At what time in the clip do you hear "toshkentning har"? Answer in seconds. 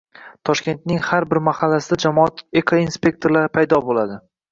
0.49-1.27